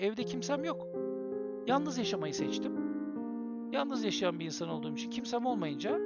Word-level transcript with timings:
Evde 0.00 0.24
kimsem 0.24 0.64
yok. 0.64 0.86
Yalnız 1.66 1.98
yaşamayı 1.98 2.34
seçtim. 2.34 2.72
Yalnız 3.72 4.04
yaşayan 4.04 4.38
bir 4.38 4.44
insan 4.44 4.68
olduğum 4.68 4.94
için 4.94 5.10
kimsem 5.10 5.46
olmayınca 5.46 5.98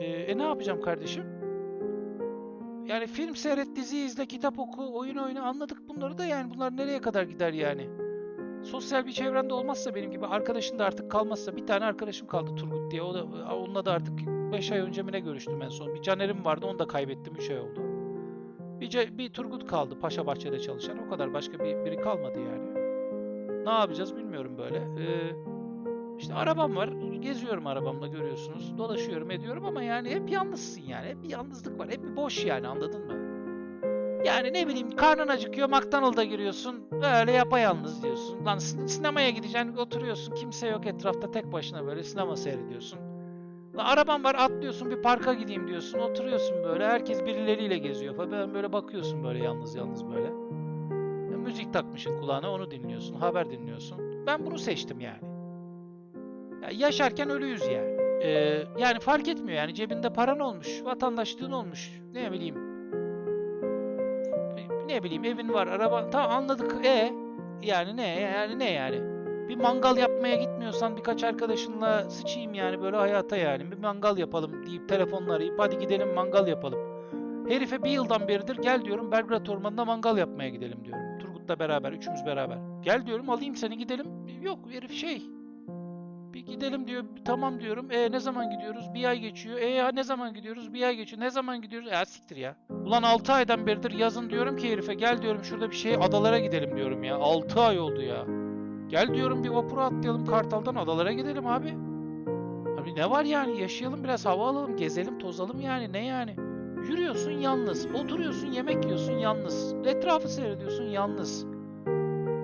e, 0.00 0.04
e 0.04 0.38
ne 0.38 0.42
yapacağım 0.42 0.80
kardeşim? 0.80 1.24
Yani 2.86 3.06
film 3.06 3.36
seyret, 3.36 3.76
dizi 3.76 3.98
izle, 3.98 4.26
kitap 4.26 4.58
oku, 4.58 4.98
oyun 4.98 5.16
oyna 5.16 5.42
anladık 5.42 5.88
bunları 5.88 6.18
da 6.18 6.24
yani 6.24 6.54
bunlar 6.54 6.76
nereye 6.76 7.00
kadar 7.00 7.22
gider 7.22 7.52
yani? 7.52 7.90
Sosyal 8.62 9.06
bir 9.06 9.12
çevrende 9.12 9.54
olmazsa 9.54 9.94
benim 9.94 10.10
gibi 10.10 10.26
arkadaşın 10.26 10.78
da 10.78 10.84
artık 10.84 11.10
kalmazsa 11.10 11.56
bir 11.56 11.66
tane 11.66 11.84
arkadaşım 11.84 12.26
kaldı 12.28 12.54
Turgut 12.54 12.90
diye. 12.90 13.02
O 13.02 13.14
da 13.14 13.24
onunla 13.54 13.84
da 13.84 13.92
artık 13.92 14.18
5 14.52 14.72
ay 14.72 14.78
önce 14.78 15.02
mi 15.02 15.12
ne 15.12 15.20
görüştüm 15.20 15.62
en 15.62 15.68
son. 15.68 15.94
Bir 15.94 16.02
Caner'im 16.02 16.44
vardı 16.44 16.66
onu 16.66 16.78
da 16.78 16.86
kaybettim 16.86 17.34
3 17.36 17.50
ay 17.50 17.60
oldu. 17.60 17.80
Bir, 18.80 19.18
bir 19.18 19.28
Turgut 19.28 19.66
kaldı 19.66 19.98
Paşa 20.00 20.26
Bahçe'de 20.26 20.60
çalışan. 20.60 21.06
O 21.06 21.10
kadar 21.10 21.34
başka 21.34 21.58
bir 21.58 21.84
biri 21.84 21.96
kalmadı 21.96 22.38
yani. 22.38 22.81
Ne 23.64 23.70
yapacağız 23.72 24.16
bilmiyorum 24.16 24.58
böyle. 24.58 24.76
Ee, 24.76 25.36
işte 26.18 26.34
arabam 26.34 26.76
var. 26.76 26.88
Geziyorum 27.20 27.66
arabamla 27.66 28.06
görüyorsunuz. 28.06 28.78
Dolaşıyorum 28.78 29.30
ediyorum 29.30 29.64
ama 29.64 29.82
yani 29.82 30.10
hep 30.10 30.30
yalnızsın 30.30 30.82
yani. 30.82 31.06
Hep 31.08 31.22
bir 31.22 31.28
yalnızlık 31.30 31.78
var. 31.78 31.88
Hep 31.90 32.02
bir 32.04 32.16
boş 32.16 32.44
yani 32.44 32.68
anladın 32.68 33.06
mı? 33.06 33.12
Yani 34.24 34.52
ne 34.52 34.68
bileyim 34.68 34.96
karnın 34.96 35.28
acıkıyor 35.28 35.68
McDonald's'a 35.68 36.24
giriyorsun. 36.24 36.76
Böyle 36.92 37.32
yapayalnız 37.32 38.02
diyorsun. 38.02 38.44
Lan 38.46 38.58
sin- 38.58 38.86
sinemaya 38.88 39.30
gideceksin 39.30 39.76
oturuyorsun. 39.76 40.34
Kimse 40.34 40.68
yok 40.68 40.86
etrafta 40.86 41.30
tek 41.30 41.52
başına 41.52 41.86
böyle 41.86 42.02
sinema 42.02 42.36
seyrediyorsun. 42.36 42.98
Lan 43.76 43.84
araban 43.84 44.24
var 44.24 44.34
atlıyorsun 44.34 44.90
bir 44.90 45.02
parka 45.02 45.34
gideyim 45.34 45.68
diyorsun. 45.68 45.98
Oturuyorsun 45.98 46.56
böyle 46.64 46.86
herkes 46.86 47.24
birileriyle 47.24 47.78
geziyor 47.78 48.14
falan. 48.16 48.54
Böyle 48.54 48.72
bakıyorsun 48.72 49.24
böyle 49.24 49.44
yalnız 49.44 49.74
yalnız 49.74 50.06
böyle. 50.06 50.32
Müzik 51.42 51.72
takmışsın 51.72 52.20
kulağına 52.20 52.50
onu 52.50 52.70
dinliyorsun. 52.70 53.14
Haber 53.14 53.50
dinliyorsun. 53.50 54.26
Ben 54.26 54.46
bunu 54.46 54.58
seçtim 54.58 55.00
yani. 55.00 55.32
Ya 56.62 56.68
yaşarken 56.72 57.30
ölüyüz 57.30 57.62
yani. 57.66 58.02
Ee, 58.22 58.62
yani 58.78 59.00
fark 59.00 59.28
etmiyor 59.28 59.58
yani 59.58 59.74
cebinde 59.74 60.12
paran 60.12 60.40
olmuş, 60.40 60.84
vatandaşlığın 60.84 61.52
olmuş. 61.52 62.00
Ne 62.14 62.32
bileyim 62.32 62.72
ne 64.92 65.02
bileyim 65.02 65.24
evin 65.24 65.52
var, 65.52 65.66
araba 65.66 66.10
tamam 66.10 66.30
anladık. 66.30 66.86
E 66.86 67.12
yani 67.62 67.96
ne 67.96 68.20
yani 68.20 68.58
ne 68.58 68.70
yani? 68.70 69.00
Bir 69.48 69.56
mangal 69.56 69.96
yapmaya 69.96 70.36
gitmiyorsan 70.36 70.96
birkaç 70.96 71.24
arkadaşınla 71.24 72.10
sıçayım 72.10 72.54
yani 72.54 72.82
böyle 72.82 72.96
hayata 72.96 73.36
yani. 73.36 73.70
Bir 73.70 73.78
mangal 73.78 74.18
yapalım 74.18 74.66
deyip 74.66 74.88
telefonla 74.88 75.34
arayıp 75.34 75.54
hadi 75.58 75.78
gidelim 75.78 76.14
mangal 76.14 76.48
yapalım. 76.48 76.78
Herife 77.48 77.82
bir 77.82 77.90
yıldan 77.90 78.28
beridir 78.28 78.56
gel 78.56 78.84
diyorum 78.84 79.12
Belgrad 79.12 79.46
Ormanı'nda 79.46 79.84
mangal 79.84 80.18
yapmaya 80.18 80.48
gidelim 80.48 80.84
diyorum. 80.84 81.02
Turgut'la 81.52 81.68
beraber, 81.68 81.92
üçümüz 81.92 82.26
beraber. 82.26 82.58
Gel 82.82 83.06
diyorum 83.06 83.30
alayım 83.30 83.56
seni 83.56 83.78
gidelim. 83.78 84.06
Yok 84.42 84.58
herif 84.70 84.92
şey. 84.92 85.22
Bir 86.32 86.46
gidelim 86.46 86.86
diyor. 86.86 87.04
Tamam 87.24 87.60
diyorum. 87.60 87.90
E 87.90 88.12
ne 88.12 88.20
zaman 88.20 88.50
gidiyoruz? 88.50 88.94
Bir 88.94 89.04
ay 89.04 89.18
geçiyor. 89.18 89.58
E 89.58 89.94
ne 89.94 90.04
zaman 90.04 90.34
gidiyoruz? 90.34 90.74
Bir 90.74 90.82
ay 90.82 90.96
geçiyor. 90.96 91.22
Ne 91.22 91.30
zaman 91.30 91.62
gidiyoruz? 91.62 91.88
Ya 91.92 92.04
siktir 92.04 92.36
ya. 92.36 92.56
Ulan 92.70 93.02
6 93.02 93.32
aydan 93.32 93.66
beridir 93.66 93.90
yazın 93.90 94.30
diyorum 94.30 94.56
ki 94.56 94.70
herife 94.70 94.94
gel 94.94 95.22
diyorum 95.22 95.44
şurada 95.44 95.70
bir 95.70 95.76
şey 95.76 95.94
adalara 95.94 96.38
gidelim 96.38 96.76
diyorum 96.76 97.04
ya. 97.04 97.16
6 97.16 97.60
ay 97.60 97.78
oldu 97.78 98.02
ya. 98.02 98.26
Gel 98.88 99.14
diyorum 99.14 99.44
bir 99.44 99.48
vapura 99.48 99.84
atlayalım 99.84 100.26
Kartal'dan 100.26 100.74
adalara 100.74 101.12
gidelim 101.12 101.46
abi. 101.46 101.74
Abi 102.80 102.94
ne 102.94 103.10
var 103.10 103.24
yani 103.24 103.60
yaşayalım 103.60 104.04
biraz 104.04 104.26
hava 104.26 104.48
alalım 104.48 104.76
gezelim 104.76 105.18
tozalım 105.18 105.60
yani 105.60 105.92
ne 105.92 106.04
yani. 106.06 106.36
Yürüyorsun 106.88 107.30
yalnız, 107.30 107.86
oturuyorsun 107.94 108.46
yemek 108.46 108.84
yiyorsun 108.84 109.12
yalnız, 109.12 109.74
etrafı 109.84 110.28
seyrediyorsun 110.28 110.84
yalnız. 110.84 111.46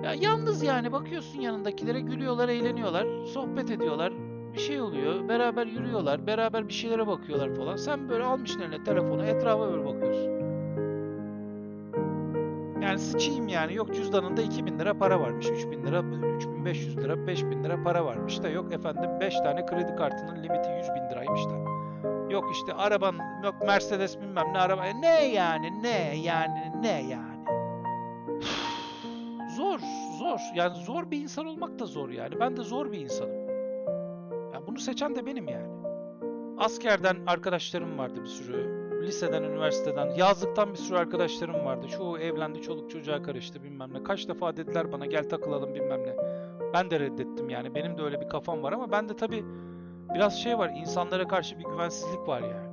Ya 0.03 0.13
yalnız 0.13 0.63
yani 0.63 0.91
bakıyorsun 0.91 1.41
yanındakilere 1.41 1.99
gülüyorlar, 1.99 2.49
eğleniyorlar, 2.49 3.25
sohbet 3.25 3.71
ediyorlar, 3.71 4.13
bir 4.53 4.59
şey 4.59 4.81
oluyor, 4.81 5.27
beraber 5.29 5.65
yürüyorlar, 5.65 6.27
beraber 6.27 6.67
bir 6.67 6.73
şeylere 6.73 7.07
bakıyorlar 7.07 7.55
falan. 7.55 7.75
Sen 7.75 8.09
böyle 8.09 8.23
almışsın 8.23 8.61
eline 8.61 8.83
telefonu, 8.83 9.25
etrafa 9.25 9.71
böyle 9.71 9.85
bakıyorsun. 9.85 10.39
Yani 12.81 12.99
sıçayım 12.99 13.47
yani. 13.47 13.75
Yok 13.75 13.95
cüzdanında 13.95 14.41
2000 14.41 14.79
lira 14.79 14.93
para 14.97 15.19
varmış. 15.19 15.49
3000 15.49 15.85
lira, 15.85 16.03
3500 16.35 16.97
lira, 16.97 17.27
5000 17.27 17.63
lira 17.63 17.83
para 17.83 18.05
varmış 18.05 18.43
da 18.43 18.49
yok 18.49 18.73
efendim 18.73 19.09
5 19.19 19.35
tane 19.35 19.65
kredi 19.65 19.95
kartının 19.95 20.43
limiti 20.43 20.69
100 20.79 20.89
bin 20.89 21.09
liraymış 21.09 21.45
da. 21.45 21.78
Yok 22.29 22.45
işte 22.51 22.73
araban, 22.73 23.15
yok 23.43 23.55
Mercedes 23.67 24.21
bilmem 24.21 24.53
ne 24.53 24.59
araba. 24.59 24.85
E 24.85 25.01
Ne 25.01 25.27
yani, 25.27 25.83
ne 25.83 26.17
yani, 26.17 26.71
ne 26.81 27.03
yani. 27.03 27.45
Zor, 29.57 29.79
zor. 30.19 30.39
Yani 30.55 30.75
zor 30.75 31.11
bir 31.11 31.21
insan 31.21 31.45
olmak 31.45 31.79
da 31.79 31.85
zor 31.85 32.09
yani. 32.09 32.39
Ben 32.39 32.57
de 32.57 32.61
zor 32.61 32.91
bir 32.91 32.99
insanım. 32.99 33.49
Yani 34.53 34.67
bunu 34.67 34.79
seçen 34.79 35.15
de 35.15 35.25
benim 35.25 35.47
yani. 35.47 35.79
Askerden 36.57 37.17
arkadaşlarım 37.27 37.97
vardı 37.97 38.21
bir 38.23 38.27
sürü. 38.27 38.79
Liseden, 39.07 39.43
üniversiteden, 39.43 40.09
yazlıktan 40.09 40.71
bir 40.71 40.77
sürü 40.77 40.97
arkadaşlarım 40.97 41.65
vardı. 41.65 41.87
Çoğu 41.87 42.17
evlendi, 42.19 42.61
çoluk 42.61 42.89
çocuğa 42.89 43.21
karıştı 43.21 43.63
bilmem 43.63 43.93
ne. 43.93 44.03
Kaç 44.03 44.27
defa 44.27 44.57
dediler 44.57 44.91
bana 44.91 45.05
gel 45.05 45.29
takılalım 45.29 45.75
bilmem 45.75 46.03
ne. 46.03 46.15
Ben 46.73 46.91
de 46.91 46.99
reddettim 46.99 47.49
yani. 47.49 47.75
Benim 47.75 47.97
de 47.97 48.01
öyle 48.01 48.21
bir 48.21 48.29
kafam 48.29 48.63
var 48.63 48.73
ama 48.73 48.91
ben 48.91 49.09
de 49.09 49.15
tabii 49.15 49.45
biraz 50.13 50.41
şey 50.41 50.57
var. 50.57 50.69
insanlara 50.75 51.27
karşı 51.27 51.59
bir 51.59 51.63
güvensizlik 51.63 52.27
var 52.27 52.41
yani. 52.41 52.69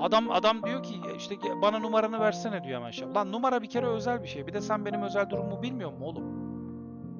Adam 0.00 0.30
adam 0.30 0.62
diyor 0.62 0.82
ki 0.82 0.94
işte 1.16 1.36
bana 1.62 1.78
numaranı 1.78 2.20
versene 2.20 2.64
diyor 2.64 2.80
hemen 2.80 2.90
şey. 2.90 3.08
Lan 3.14 3.32
numara 3.32 3.62
bir 3.62 3.70
kere 3.70 3.86
özel 3.86 4.22
bir 4.22 4.28
şey. 4.28 4.46
Bir 4.46 4.52
de 4.52 4.60
sen 4.60 4.84
benim 4.84 5.02
özel 5.02 5.30
durumumu 5.30 5.62
bilmiyor 5.62 5.92
musun 5.92 6.04
oğlum? 6.04 6.24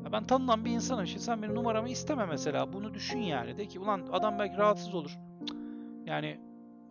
Ya 0.04 0.12
ben 0.12 0.25
tanınan 0.25 0.65
bir 0.65 0.70
insanım. 0.70 1.06
Şimdi 1.06 1.22
sen 1.22 1.43
benim 1.43 1.54
numaramı 1.54 1.88
isteme 1.88 2.26
mesela. 2.26 2.72
Bunu 2.72 2.94
düşün 2.94 3.19
yani. 3.19 3.59
De 3.59 3.66
ki 3.66 3.81
ulan 3.81 4.03
adam 4.12 4.38
belki 4.38 4.56
rahatsız 4.56 4.94
olur. 4.94 5.19
Yani 6.06 6.41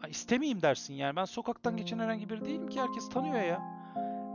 istemeyeyim 0.09 0.62
dersin 0.62 0.94
yani. 0.94 1.16
Ben 1.16 1.25
sokaktan 1.25 1.78
geçen 1.78 2.00
herhangi 2.00 2.29
biri 2.29 2.46
değilim 2.46 2.69
ki. 2.69 2.81
Herkes 2.81 3.09
tanıyor 3.09 3.41
ya. 3.41 3.78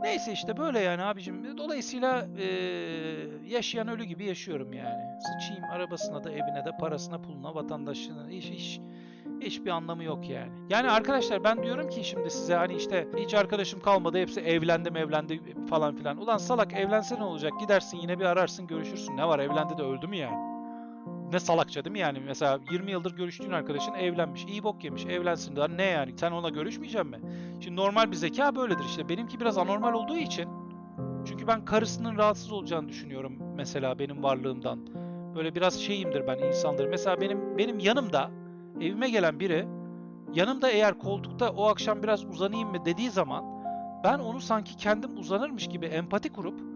Neyse 0.01 0.31
işte 0.31 0.57
böyle 0.57 0.79
yani 0.79 1.03
abicim. 1.03 1.57
Dolayısıyla 1.57 2.25
eee, 2.37 2.47
yaşayan 3.47 3.87
ölü 3.87 4.03
gibi 4.03 4.25
yaşıyorum 4.25 4.73
yani. 4.73 5.03
Sıçayım 5.19 5.63
arabasına 5.63 6.23
da 6.23 6.31
evine 6.31 6.65
de 6.65 6.71
parasına 6.79 7.21
puluna 7.21 7.55
vatandaşlığına. 7.55 8.27
Hiç, 8.29 8.45
hiç, 8.45 8.81
hiçbir 9.41 9.69
anlamı 9.69 10.03
yok 10.03 10.29
yani. 10.29 10.51
Yani 10.69 10.89
arkadaşlar 10.91 11.43
ben 11.43 11.63
diyorum 11.63 11.89
ki 11.89 12.03
şimdi 12.03 12.29
size 12.31 12.55
hani 12.55 12.75
işte 12.75 13.07
hiç 13.17 13.33
arkadaşım 13.33 13.79
kalmadı. 13.79 14.17
Hepsi 14.17 14.41
evlendi 14.41 14.89
evlendi 14.89 15.41
falan 15.69 15.95
filan. 15.95 16.17
Ulan 16.17 16.37
salak 16.37 16.73
evlense 16.73 17.15
ne 17.19 17.23
olacak? 17.23 17.51
Gidersin 17.59 17.97
yine 17.97 18.19
bir 18.19 18.25
ararsın 18.25 18.67
görüşürsün. 18.67 19.17
Ne 19.17 19.27
var 19.27 19.39
evlendi 19.39 19.77
de 19.77 19.83
öldü 19.83 20.07
mü 20.07 20.15
yani? 20.15 20.54
Ne 21.35 21.39
salakça 21.39 21.85
değil 21.85 21.91
mi 21.91 21.99
yani? 21.99 22.19
Mesela 22.19 22.59
20 22.71 22.91
yıldır 22.91 23.15
görüştüğün 23.15 23.51
arkadaşın 23.51 23.93
evlenmiş. 23.93 24.45
iyi 24.45 24.63
bok 24.63 24.83
yemiş. 24.83 25.05
Evlensin 25.05 25.55
daha 25.55 25.67
ne 25.67 25.83
yani? 25.83 26.13
Sen 26.17 26.31
onunla 26.31 26.49
görüşmeyecek 26.49 27.05
mi? 27.05 27.19
Şimdi 27.59 27.75
normal 27.75 28.11
bir 28.11 28.15
zeka 28.15 28.55
böyledir 28.55 28.83
işte. 28.85 29.09
Benimki 29.09 29.39
biraz 29.39 29.57
anormal 29.57 29.93
olduğu 29.93 30.17
için. 30.17 30.49
Çünkü 31.25 31.47
ben 31.47 31.65
karısının 31.65 32.17
rahatsız 32.17 32.51
olacağını 32.51 32.89
düşünüyorum 32.89 33.37
mesela 33.55 33.99
benim 33.99 34.23
varlığımdan. 34.23 34.79
Böyle 35.35 35.55
biraz 35.55 35.79
şeyimdir 35.79 36.27
ben 36.27 36.37
insandır. 36.37 36.87
Mesela 36.87 37.21
benim 37.21 37.57
benim 37.57 37.79
yanımda 37.79 38.31
evime 38.81 39.09
gelen 39.09 39.39
biri 39.39 39.67
yanımda 40.33 40.69
eğer 40.69 40.99
koltukta 40.99 41.49
o 41.49 41.65
akşam 41.65 42.03
biraz 42.03 42.25
uzanayım 42.25 42.69
mı 42.69 42.85
dediği 42.85 43.09
zaman 43.09 43.45
ben 44.03 44.19
onu 44.19 44.39
sanki 44.39 44.77
kendim 44.77 45.17
uzanırmış 45.17 45.67
gibi 45.67 45.85
empati 45.85 46.31
kurup 46.31 46.74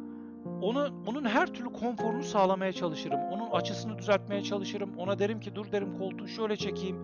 onu 0.61 0.89
onun 1.07 1.25
her 1.25 1.47
türlü 1.47 1.73
konforunu 1.73 2.23
sağlamaya 2.23 2.73
çalışırım. 2.73 3.19
Onun 3.19 3.51
açısını 3.51 3.97
düzeltmeye 3.97 4.43
çalışırım. 4.43 4.97
Ona 4.97 5.19
derim 5.19 5.39
ki 5.39 5.55
dur 5.55 5.71
derim 5.71 5.97
koltuğu 5.97 6.27
şöyle 6.27 6.57
çekeyim. 6.57 6.97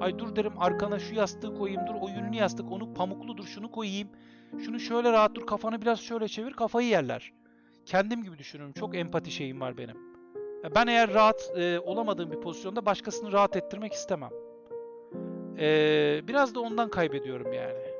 Ay 0.00 0.18
dur 0.18 0.36
derim 0.36 0.52
arkana 0.58 0.98
şu 0.98 1.14
yastığı 1.14 1.54
koyayım. 1.54 1.86
Dur 1.86 1.94
o 2.00 2.08
yünlü 2.08 2.36
yastık 2.36 2.72
onu 2.72 2.94
pamukludur 2.94 3.44
şunu 3.44 3.70
koyayım. 3.70 4.08
Şunu 4.58 4.80
şöyle 4.80 5.12
rahat 5.12 5.34
dur 5.34 5.46
kafanı 5.46 5.82
biraz 5.82 6.00
şöyle 6.00 6.28
çevir 6.28 6.52
kafayı 6.52 6.88
yerler. 6.88 7.32
Kendim 7.86 8.22
gibi 8.22 8.38
düşünürüm. 8.38 8.72
Çok 8.72 8.96
empati 8.96 9.30
şeyim 9.30 9.60
var 9.60 9.78
benim. 9.78 9.96
Ben 10.74 10.86
eğer 10.86 11.14
rahat 11.14 11.52
e, 11.56 11.80
olamadığım 11.80 12.32
bir 12.32 12.40
pozisyonda 12.40 12.86
başkasını 12.86 13.32
rahat 13.32 13.56
ettirmek 13.56 13.92
istemem. 13.92 14.30
E, 15.58 16.20
biraz 16.28 16.54
da 16.54 16.60
ondan 16.60 16.90
kaybediyorum 16.90 17.52
yani. 17.52 17.90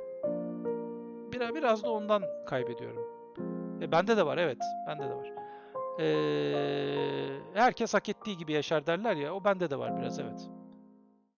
Biraz, 1.32 1.55
biraz 1.55 1.84
da 1.84 1.90
ondan 1.90 2.23
kaybediyorum. 2.46 3.00
E, 3.81 3.93
bende 3.93 4.17
de 4.17 4.27
var 4.27 4.38
evet. 4.38 4.59
Bende 4.87 5.03
de 5.03 5.15
var. 5.15 5.32
E, 6.00 6.09
herkes 7.55 7.94
hak 7.94 8.09
ettiği 8.09 8.37
gibi 8.37 8.53
yaşar 8.53 8.87
derler 8.87 9.17
ya. 9.17 9.35
O 9.35 9.44
bende 9.44 9.71
de 9.71 9.79
var 9.79 10.00
biraz 10.00 10.19
evet. 10.19 10.50